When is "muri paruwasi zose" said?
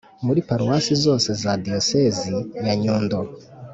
0.25-1.29